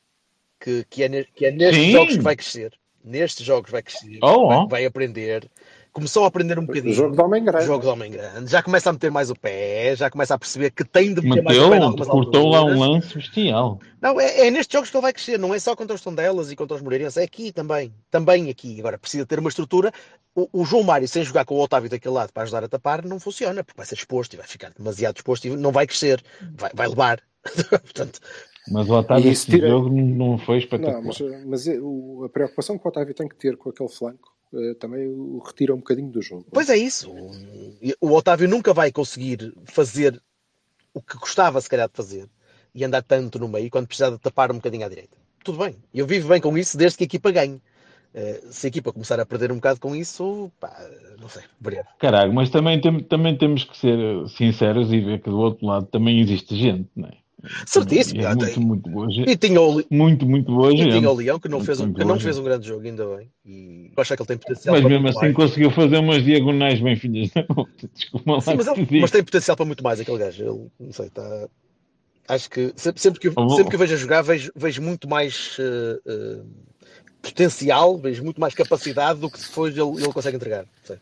[0.60, 1.90] que, que, é, ne- que é nestes Sim.
[1.92, 2.72] jogos que vai crescer.
[3.02, 4.68] Nestes jogos vai crescer, Oh, vai, oh.
[4.68, 5.50] vai aprender.
[5.92, 6.94] Começou a aprender um bocadinho.
[6.94, 7.66] jogo de homem grande.
[7.66, 10.70] Jogo de homem grande, já começa a meter mais o pé, já começa a perceber
[10.70, 13.80] que tem de meter mais o pé Meteu, cortou lá um lance bestial.
[14.00, 16.50] Não, é, é nestes jogos que ele vai crescer, não é só contra os Tondelas
[16.52, 18.78] e contra os Moreirenses, é aqui também, também aqui.
[18.78, 19.92] Agora precisa ter uma estrutura.
[20.34, 23.04] O, o João Mário, sem jogar com o Otávio daquele lado para ajudar a tapar,
[23.04, 26.22] não funciona, porque vai ser exposto e vai ficar demasiado exposto e não vai crescer,
[26.56, 27.20] vai, vai levar.
[27.68, 28.20] Portanto,
[28.70, 31.00] Mas o Otávio, E este se tira- jogo não foi espetacular.
[31.00, 31.78] Não, mas, mas é-
[32.24, 34.29] a preocupação que o Otávio tem que ter com aquele flanco
[34.78, 36.46] também o retira um bocadinho do jogo.
[36.52, 37.10] Pois é isso.
[37.10, 40.20] O, o Otávio nunca vai conseguir fazer
[40.92, 42.28] o que gostava, se calhar, de fazer
[42.74, 45.16] e andar tanto no meio quando precisar de tapar um bocadinho à direita.
[45.44, 45.76] Tudo bem.
[45.92, 47.60] Eu vivo bem com isso desde que a equipa ganhe.
[48.12, 50.76] Eh, se a equipa começar a perder um bocado com isso, pá,
[51.20, 51.92] não sei, veremos.
[51.98, 53.96] Caralho, mas também, tem- também temos que ser
[54.36, 57.19] sinceros e ver que do outro lado também existe gente, não é?
[57.66, 58.20] Certíssimo.
[58.20, 59.30] E é muito, muito boa gente.
[59.30, 61.92] E tinha o, Muito, muito boa e tinha o Leão que não, Muito, fez um,
[61.92, 63.30] que não fez um grande jogo, ainda bem.
[63.44, 65.34] E eu acho que ele tem potencial Mas mesmo assim mais.
[65.34, 67.88] conseguiu fazer umas diagonais bem filhas outra.
[67.94, 70.42] Desculpa lá Sim, mas, ele- mas tem potencial para muito mais aquele gajo.
[70.42, 71.48] Ele, não sei, está.
[72.28, 75.56] Acho que sempre, sempre que, eu- sempre que vejo a jogar, vejo, vejo muito mais
[75.58, 76.40] eh, eh,
[77.22, 80.62] potencial, vejo muito mais capacidade do que depois ele, ele consegue entregar.
[80.64, 80.96] Não sei.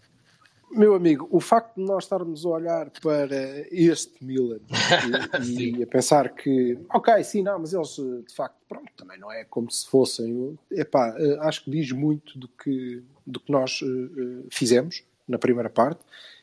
[0.71, 4.61] Meu amigo, o facto de nós estarmos a olhar para este Milan
[5.47, 9.33] e, e a pensar que, ok, sim, não, mas eles de facto, pronto, também não
[9.33, 10.59] é como se fossem.
[10.71, 15.39] Epá, eh, acho que diz muito do que, do que nós eh, eh, fizemos na
[15.39, 16.01] primeira parte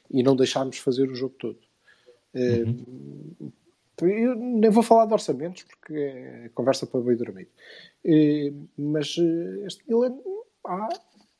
[0.10, 1.60] e não deixámos fazer o jogo todo.
[2.34, 2.66] Eh,
[4.02, 7.48] Eu nem vou falar de orçamentos porque é conversa para bem dormir.
[8.78, 9.16] Mas
[9.66, 10.18] este Milan,
[10.66, 10.90] há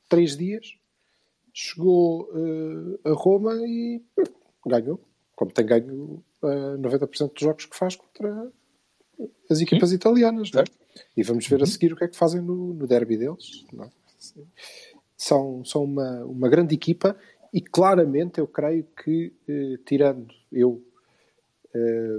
[0.08, 0.78] três dias,
[1.58, 4.02] chegou eh, a Roma e
[4.66, 5.00] ganhou,
[5.34, 8.52] como tem ganho eh, 90% dos jogos que faz contra
[9.50, 10.52] as equipas italianas.
[10.52, 10.64] não é?
[11.16, 13.64] E vamos ver a seguir o que é que fazem no, no derby deles.
[13.80, 13.88] é?
[15.16, 17.16] São, são uma, uma grande equipa
[17.54, 20.84] e claramente eu creio que, eh, tirando eu,
[21.74, 22.18] eh,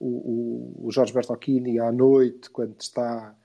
[0.00, 0.06] o,
[0.80, 3.36] o, o Jorge Bertocchini à noite, quando está,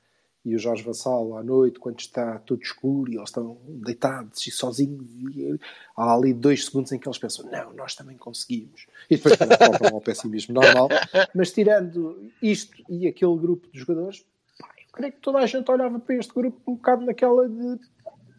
[0.46, 4.52] e o Jorge Vassal à noite, quando está tudo escuro e eles estão deitados e
[4.52, 5.58] sozinhos, e
[5.96, 8.86] há ali dois segundos em que eles pensam: não, nós também conseguimos.
[9.10, 10.90] E depois voltam ao pessimismo normal.
[11.34, 14.26] Mas tirando isto e aquele grupo de jogadores,
[14.60, 17.80] pá, eu creio que toda a gente olhava para este grupo um bocado naquela de.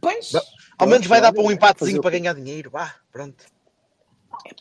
[0.00, 0.32] Pois,
[0.76, 2.68] Ao menos vai dar para um empatezinho para ganhar dinheiro.
[2.70, 3.46] Vá, pronto.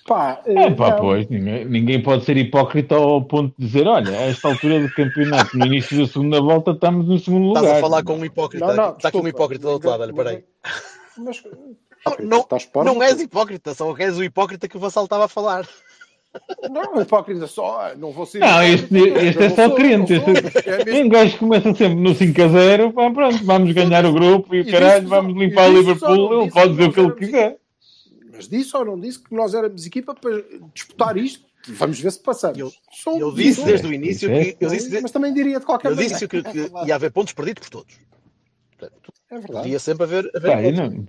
[0.07, 0.99] Pá, É pá, não.
[0.99, 4.89] pois, ninguém, ninguém pode ser hipócrita ao ponto de dizer, olha, a esta altura do
[4.93, 7.63] campeonato, no início da segunda volta, estamos no segundo lugar.
[7.63, 8.65] Estás a falar com um hipócrita.
[8.67, 9.29] Não, não, Está aqui um desculpa.
[9.29, 10.03] hipócrita do outro lado.
[10.03, 10.43] Olha, peraí.
[11.17, 11.43] Mas,
[12.19, 15.29] Não, estás parvo, não és hipócrita, só és o hipócrita que o Vassal estava a
[15.29, 15.65] falar.
[16.69, 18.39] Não, hipócrita só, não vou ser.
[18.39, 20.13] Não, este, este não é só sou, crente.
[20.13, 20.33] não sou.
[20.33, 24.03] Este, É mesmo- um gajo começa sempre no 5 a 0, pá, pronto, vamos ganhar
[24.05, 26.99] o grupo e o caralho, vamos limpar o Liverpool, não ele pode dizer o que
[26.99, 27.57] ele quiser.
[28.35, 30.43] Mas disse ou não disse que nós éramos equipa para
[30.73, 31.45] disputar isto?
[31.69, 32.57] Vamos ver se passamos.
[32.57, 34.45] Eu- Somos, Eu disse desde o início é.
[34.53, 34.57] que.
[34.59, 36.13] Eu disse, Mas também diria de qualquer eu maneira.
[36.13, 37.95] disse que, que ia haver pontos perdidos por todos.
[38.77, 39.57] Portanto, É verdade.
[39.63, 40.29] Podia sempre haver.
[40.35, 40.77] haver Pá, eu, pontos.
[40.79, 41.07] não,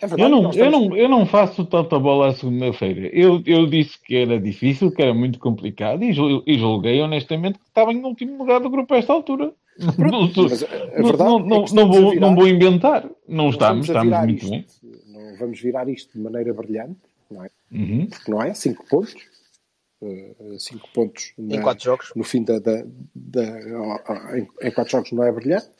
[0.00, 0.22] É verdade.
[0.22, 3.08] eu, não, nós eu, estamos- não, eu não faço tanta bola à segunda-feira.
[3.12, 7.58] Eu, eu disse que era difícil, que era muito complicado e, jul- e julguei honestamente
[7.58, 9.52] que estava em último lugar do grupo a esta altura.
[9.80, 13.08] A não, verdade não, é não, estamos vou, não vou inventar.
[13.26, 14.50] Não estamos, estamos estamos muito isto.
[14.50, 14.64] bem.
[15.32, 17.50] Não vamos virar isto de maneira brilhante, não é?
[17.72, 18.06] Uhum.
[18.06, 18.52] Porque não é?
[18.54, 19.14] Cinco pontos.
[20.02, 22.12] Eh, cinco pontos Em na- quatro jogos.
[22.14, 25.70] no fim da, da, da- em, em quatro jogos não é brilhante,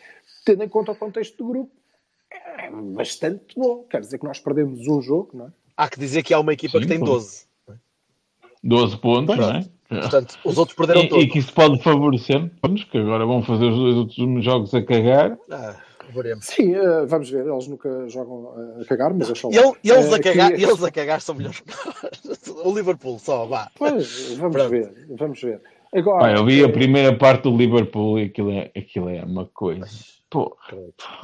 [0.44, 1.72] tendo em conta o contexto do grupo,
[2.30, 3.82] é bastante bom.
[3.90, 5.52] Quer dizer que nós perdemos um jogo, não é?
[5.76, 7.06] Há que dizer que há uma equipa Sim, que tem pô.
[7.06, 7.46] 12.
[8.62, 9.64] 12 pontos, não é?
[9.88, 11.24] Portanto, os outros perderam E, todos.
[11.24, 14.82] e que isso pode favorecer, vamos, que agora vão fazer os dois outros jogos a
[14.82, 15.36] cagar.
[15.50, 15.76] Ah,
[16.10, 16.46] veremos.
[16.46, 17.46] Sim, eh, vamos ver.
[17.46, 20.82] Eles nunca jogam a cagar, mas E ele- eles, Eh, a cagar, que- e eles
[20.82, 22.42] a cagar são melhores que nós.
[22.64, 23.70] O Liverpool só, vá.
[23.76, 24.70] Pois, vamos Pronto.
[24.70, 24.92] ver.
[25.18, 25.60] Vamos ver.
[25.94, 29.22] Agora, Pá, eu vi a eh, primeira parte do Liverpool e aquilo é, aquilo é
[29.24, 29.86] uma coisa.
[30.30, 30.54] Porra,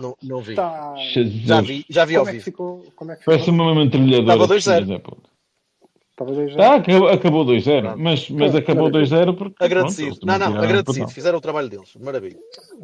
[0.00, 0.50] Não, não vi.
[0.52, 1.42] está- Jesus.
[1.46, 2.44] Já vi, já vi ao Como é que vivo.
[2.44, 2.84] ficou?
[2.94, 3.32] Como é que ficou?
[3.34, 4.20] Parece-me uma metralhadora.
[4.44, 5.16] Estava de 2-0.
[6.18, 6.24] É.
[6.24, 7.98] Estava dois Tá, acabou, acabou 2-0, Pronto.
[7.98, 9.16] mas, mas Ah, acabou maravilha.
[9.18, 9.54] 2-0 porque.
[9.56, 10.08] pronto, Agradecido.
[10.08, 10.80] eles Não, não, agradecido.
[10.80, 11.08] empatão.
[11.08, 11.90] Fizeram o trabalho deles.
[12.00, 12.38] Maravilha.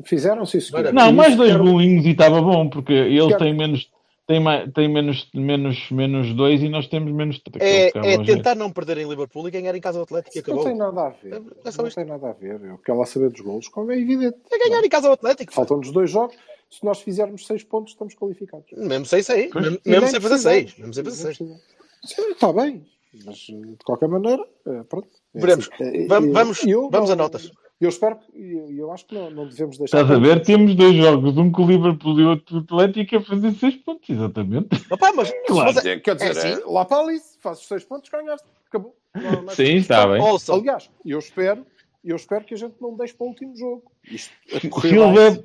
[0.05, 0.83] Fizeram, sim, senhor.
[0.85, 1.05] Maravilha.
[1.05, 3.89] Não, mais isso dois golinhos e estava bom, porque eles Quero- têm menos.
[4.27, 4.43] Tem,
[4.75, 7.63] tem menos, menos, menos dois e nós temos menos três.
[7.63, 10.41] É, Acaba é tentar não perder em Liverpool e ganhar em casa do Atlético e
[10.41, 10.71] Isso não acabou.
[10.73, 11.43] tem nada a ver.
[11.63, 11.97] É só não isto.
[11.97, 12.59] tem nada a ver.
[12.65, 14.39] Eu quero lá saber dos golos, como é evidente.
[14.51, 15.53] É ganhar em casa do Atlético.
[15.53, 16.35] Faltam-nos dois jogos.
[16.71, 18.65] Se nós fizermos seis pontos, estamos qualificados.
[18.75, 19.51] Mesmo sem sair.
[19.55, 20.43] Mesmo, mesmo sem fazer precisamos.
[20.43, 20.79] seis.
[20.79, 21.37] Mesmo sem fazer Nem seis.
[21.37, 21.63] precisamos.
[22.05, 22.83] Sim, está bem.
[23.25, 25.09] Mas, eh, de qualquer maneira, eh, pronto.
[25.35, 25.69] É Veremos.
[25.73, 25.85] assim.
[25.85, 27.51] Eh, Vam- eh, vamos- eu vamos não- a notas.
[27.81, 28.33] Eu espero que.
[28.41, 30.01] Eu, eu acho que não, não devemos deixar.
[30.03, 30.43] Estás a ver?
[30.43, 33.77] Temos dois jogos, um com o Liverpool e outro com o Atlético a fazer 6
[33.77, 34.69] pontos, exatamente.
[34.91, 35.75] Opa, mas, Claro.
[35.75, 36.63] mas é- Quer dizer, É assim?
[36.67, 38.47] lá para ali, fazes seis pontos, ganhaste.
[38.69, 38.97] Acabou.
[39.15, 40.21] Não mais Sim, está bem.
[40.23, 41.67] ouçam, Aliás, eu espero,
[42.05, 43.83] eu espero que a gente não deixe para o último jogo.
[44.11, 45.45] Isto a correr,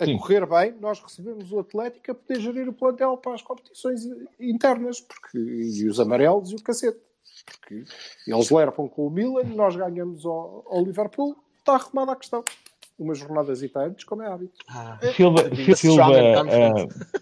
[0.00, 0.16] a sim.
[0.16, 4.00] correr bem, nós recebemos o Atlético a poder gerir o plantel para as competições
[4.40, 6.98] internas porque, e os amarelos e o cacete.
[7.44, 7.84] Porque
[8.26, 12.42] eles lerpam com o Milan, nós ganhamos ao, ao Liverpool, está arrumada a questão.
[12.98, 14.58] Umas jornadas e antes, como é hábito.
[14.68, 16.92] Ah, Silva, The Silva, and confident.
[16.92, 17.20] ah,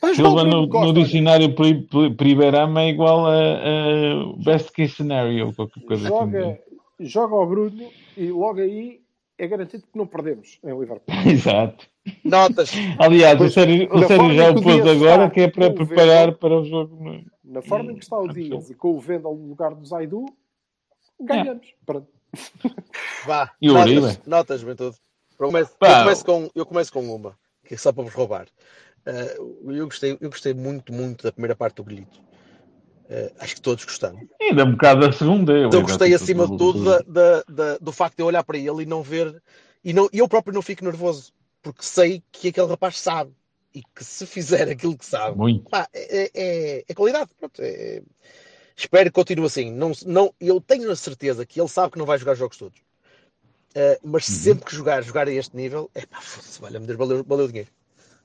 [0.00, 4.94] Mas Silva no, gosta, no dicionário pri- pri- Pribeirama é igual a, a best case
[4.94, 6.08] scenario, qualquer coisa assim.
[6.08, 6.60] joga,
[7.00, 9.00] joga ao Bruno e logo aí
[9.38, 11.02] é garantido que não perdemos em Liverpool.
[11.26, 11.86] Exato.
[12.24, 12.70] Notas.
[12.98, 13.98] Aliás, o Sérgio, o
[14.34, 16.38] já o pôs agora, que é para preparar Vendel.
[16.38, 17.02] para o jogo.
[17.02, 18.28] no- Na forma em que está o.
[18.28, 20.26] Dias e com o Vendel no lugar do Zaidu,
[21.20, 21.66] ganhamos.
[21.86, 22.08] Pronto.
[23.26, 23.52] Vá.
[23.60, 24.96] E o notas, notas, juventude.
[25.38, 28.46] Eu começo, eu, começo com, eu começo com uma, que é só para vos roubar.
[29.06, 29.36] Eh,
[29.68, 32.20] eu, gostei, eu gostei muito, muito da primeira parte do Grito.
[33.08, 34.26] Eh, acho que todos gostamos.
[34.40, 35.52] Ainda um bocado da segunda.
[35.52, 38.58] Eu, Eu gostei acima de tudo da- da- da- do facto de eu olhar para
[38.58, 39.42] ele e não ver.
[39.82, 43.32] E não, eu próprio não fico nervoso, porque sei que aquele rapaz sabe.
[43.74, 45.70] E que se fizer aquilo que sabe, Muito.
[45.70, 47.30] pá, é, é- é qualidade.
[47.38, 48.02] Pronto, é-
[48.76, 49.70] espero que continue assim.
[49.70, 52.78] Não, não, eu tenho a certeza que ele sabe que não vai jogar jogos todos.
[53.74, 54.34] Eh, mas Uhum.
[54.34, 57.70] sempre que jogar, jogar a este nível, é pá, foda-se, valeu, valeu o dinheiro.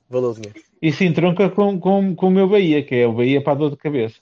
[0.10, 0.60] Valeu o dinheiro.
[0.82, 3.56] E se entronca com, com, com o meu Bahia, que é o Bahia para a
[3.56, 4.16] dor de cabeça.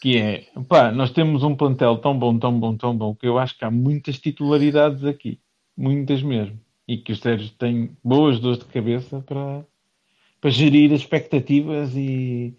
[0.00, 3.38] Que é, pá, nós temos um plantel tão bom, tão bom, tão bom, que eu
[3.38, 5.40] acho que há muitas titularidades aqui.
[5.76, 6.58] Muitas mesmo.
[6.86, 9.64] E que o Sérgio tem boas dores de cabeça para,
[10.40, 12.56] para gerir as expectativas e,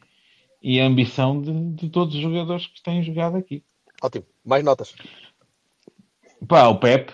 [0.61, 3.63] e a ambição de, de todos os jogadores que têm jogado aqui.
[4.01, 4.25] Ótimo.
[4.45, 4.93] Mais notas.
[6.47, 7.11] Pá, o Pep.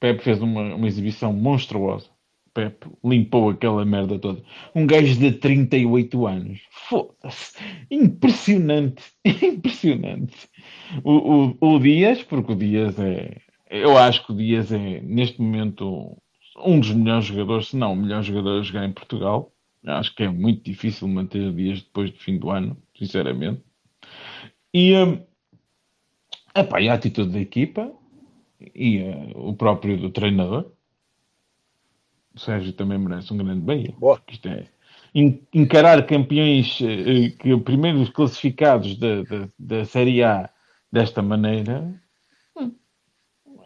[0.00, 2.15] Pep fez uma, uma exibição monstruosa.
[2.56, 4.42] Pep limpou aquela merda toda.
[4.74, 6.58] Um gajo de 38 anos.
[6.70, 7.58] Foda-se.
[7.90, 9.04] Impressionante.
[9.22, 10.48] Impressionante.
[11.04, 13.36] O, o, o Dias, porque o Dias é.
[13.68, 16.16] Eu acho que o Dias é, neste momento,
[16.64, 19.52] um dos melhores jogadores, se não o melhor jogador a jogar em Portugal.
[19.84, 23.60] Acho que é muito difícil manter o Dias depois do fim do ano, sinceramente.
[24.72, 25.20] E, hum,
[26.56, 27.92] epá, e a atitude da equipa
[28.74, 30.72] e eh, o próprio do treinador.
[32.36, 33.94] O Sérgio também merece um grande Bahia.
[33.98, 34.20] Boa.
[34.30, 34.66] Isto é,
[35.14, 40.50] en- encarar campeões, eh, que primeiros classificados da, da, da Série A
[40.92, 41.94] desta maneira
[42.56, 42.72] hum,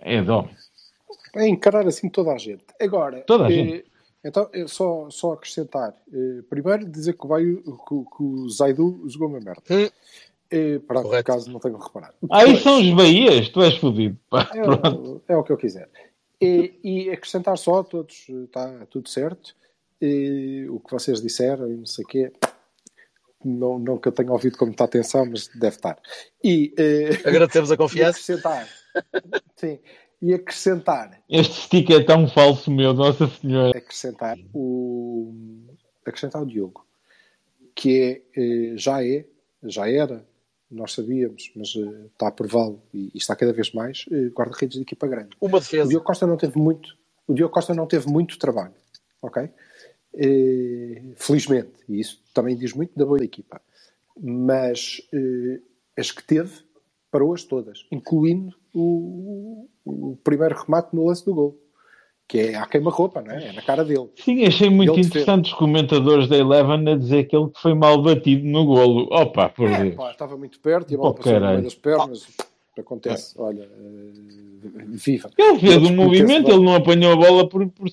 [0.03, 0.55] é homem.
[1.35, 2.65] É encarar assim toda a gente.
[2.81, 3.85] Agora, Toda a eh, gente.
[4.25, 5.95] então, é só, só acrescentar.
[6.13, 9.63] eh, primeiro, dizer que o, Baio, que, o- que o Zaidu jogou uma merda.
[9.71, 9.89] Hum.
[10.53, 11.25] Eh, pronto, Correto.
[11.33, 12.15] caso não tenham reparado.
[12.31, 14.17] Aí são os Bahias, tu és fodido.
[14.33, 14.97] é, Pronto.
[14.97, 15.89] o- é o que eu quiser.
[16.41, 19.55] E, e acrescentar só a todos, está tudo certo.
[20.01, 22.33] E o que vocês disseram e não sei o quê,
[23.45, 25.99] não, não que eu tenha ouvido com muita atenção, mas deve estar.
[26.43, 28.11] E, eh, Agradecemos a e confiança.
[28.19, 28.69] acrescentar,
[29.57, 29.79] sim,
[30.23, 33.77] e acrescentar Este stick é tão falso, meu, Nossa Senhora.
[33.77, 35.35] acrescentar o
[36.07, 36.87] acrescentar o Diogo
[37.75, 39.27] que é, eh, já é
[39.63, 40.27] já era
[40.71, 44.77] nós sabíamos mas eh, está a prová-lo e, e está cada vez mais eh, guarda-redes
[44.77, 45.31] de equipa grande.
[45.41, 45.89] Uma o defesa.
[45.89, 48.75] Diogo Costa não teve muito o Diogo Costa não teve muito trabalho
[49.23, 49.51] ok?
[50.15, 53.61] Eh, felizmente e isso também diz muito da boa equipa.
[54.23, 55.01] Mas
[55.97, 56.63] as que teve
[57.11, 61.70] parou-as todas incluindo o, o primeiro remate no lance do gol
[62.31, 63.49] que é à queima-roupa, não é?
[63.49, 64.09] É na cara dele.
[64.15, 68.01] Sim, achei muito Ele interessante os comentadores da Eleven a dizer que ele foi mal
[68.01, 69.09] batido no golo.
[69.11, 69.97] Opa, por É, Deus.
[69.97, 71.55] pá, estava muito perto e a bola Oh, passou no caralho.
[71.59, 72.29] meio das pernas.
[72.79, 75.29] Acontece, olha, eh, viva.
[75.37, 77.89] Ele fez um movimento, ele não apanhou a bola por, por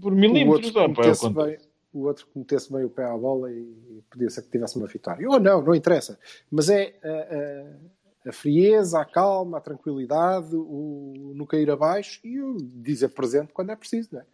[0.00, 0.66] por O milímetros.
[0.74, 1.56] outro, Opa, é o metesse contra- bem,
[1.92, 3.66] o outro que metesse bem o pé à bola e
[4.08, 5.28] podia ser que tivesse uma vitória.
[5.28, 6.16] Ou não, não interessa.
[6.50, 7.64] Mas é a, a-
[8.26, 13.70] a frieza, a calma, a tranquilidade, o não cair abaixo e o dizer presente quando
[13.70, 14.24] é preciso, não é?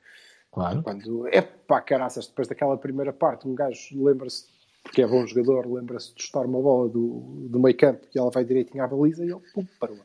[0.51, 0.83] Claro.
[0.83, 4.47] Quando é pá, caraças, depois daquela primeira parte, um gajo lembra-se,
[4.83, 8.31] porque é bom jogador, lembra-se de chutar uma bola do, do meio campo que ela
[8.31, 9.99] vai direitinho à baliza e ele pum, parou.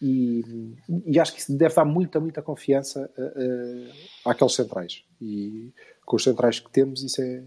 [0.00, 0.74] E,
[1.06, 5.04] e acho que isso deve dar muita, muita confiança a, a- àqueles centrais.
[5.20, 5.72] E
[6.04, 7.42] com os centrais que temos, isso é,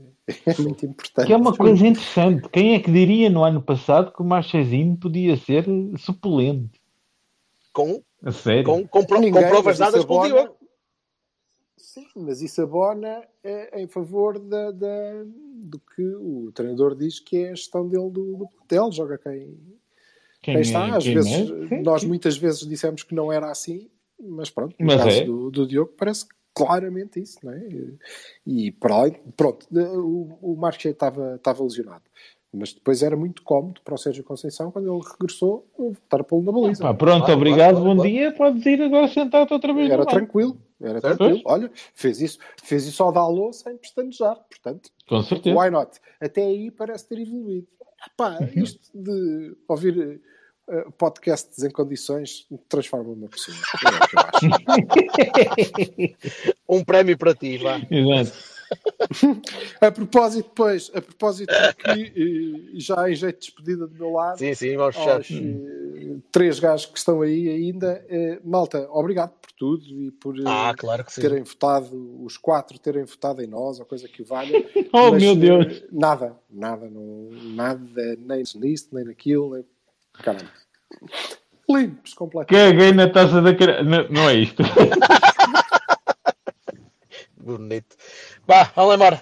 [0.46, 1.28] é muito importante.
[1.28, 2.48] Que é uma coisa interessante.
[2.50, 5.65] Quem é que diria no ano passado que o Marchezinho podia ser
[5.98, 6.80] suplente?
[7.74, 8.63] Com, A sério?
[8.65, 10.56] com, com, pro- Ninguém, com provas dadas pelo Diogo.
[11.78, 15.24] Sim, mas isso abona é, em favor da, da-
[15.63, 19.58] do que o treinador diz que é a gestão dele do, do plantel, joga quem,
[20.42, 20.96] quem está.
[20.98, 21.82] Às quem vezes, é?
[21.82, 23.89] Nós muitas vezes dissemos que não era assim,
[24.20, 25.24] mas pronto, no Mas caso é.
[25.26, 27.62] do, do Diogo parece claramente isso, não é?
[28.45, 32.03] E para além, pronto, o, o Marques estava, estava lesionado.
[32.51, 36.43] Mas depois era muito cómodo para o Sérgio Conceição, quando ele regressou, voltar a pô-lo
[36.43, 36.81] na baliza.
[36.83, 38.09] Pá, pronto, Claro, obrigado, claro, bom claro.
[38.09, 38.31] dia.
[38.33, 39.91] Podes ir agora sentar-te outra vez.
[39.91, 41.17] Era tranquilo, era Certo.
[41.17, 41.41] tranquilo.
[41.45, 45.55] Olha, fez isso, fez isso ao Dalô sem pestanejar, portanto, Com certeza.
[45.59, 45.99] why not?
[46.19, 47.67] Até aí parece ter evoluído.
[48.19, 48.63] Uhum.
[48.63, 50.19] isto de ouvir
[50.69, 53.55] uh, podcasts em condições transforma uma pessoa.
[56.67, 57.82] Um prémio para ti, vá.
[57.89, 58.38] Exato.
[59.82, 64.38] a propósito, depois, a propósito que eh, já em jeito de despedida do meu lado,
[64.38, 65.15] Sim, sim, vamos fechar.
[65.15, 70.38] aos eh, três gajos que estão aí ainda, eh, malta, obrigado por tudo e por
[70.38, 71.21] eh, Ah, claro que sim.
[71.21, 74.53] terem votado, os quatro terem votado em nós, ou coisa que valha.
[74.93, 75.84] Oh, Mas, meu eh, Deus.
[75.91, 79.65] Nada, nada, não, nada, nem nisto, nem naquilo, nem...
[80.23, 80.49] caramba.
[81.69, 82.71] Limpos, completamente.
[82.71, 83.84] Caguei na taça da cara.
[83.84, 84.63] Não, não é isto.
[87.38, 87.95] Bonito.
[88.47, 89.21] Vá, vamos lá embora.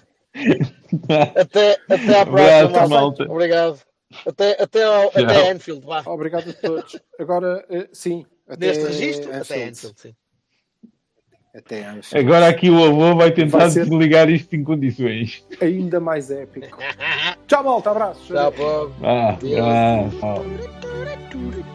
[1.35, 2.65] Até, até à próxima.
[2.65, 3.23] Abraço, malta.
[3.31, 3.79] Obrigado.
[4.25, 5.23] Até, até, ao, Tchau.
[5.23, 6.01] até Anfield, vá.
[6.05, 6.99] Obrigado a todos.
[7.19, 9.69] Agora, eh, sim, até Neste registro, até Anfield.
[9.69, 10.15] Anfield, sim.
[11.53, 12.17] Até Anfield.
[12.27, 15.43] Agora aqui o avô vai tentar Vai ser- desligar isto em condições.
[15.61, 16.77] Ainda mais épico.
[17.47, 18.27] Tchau, malta, abraços.
[18.27, 18.95] Tchau, povo.
[19.05, 19.59] Ah, Deus.
[19.61, 20.35] ah.
[20.81, 21.66] Por do do